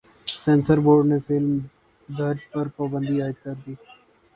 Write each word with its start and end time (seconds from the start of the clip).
censor 0.43 0.77
board 0.85 1.03
نے 1.11 1.17
film 1.27 1.51
درج 2.09 2.39
پر 2.51 2.65
پابندی 2.75 3.15
عائد 3.21 3.37
کر 3.43 3.55
دی 3.63 3.73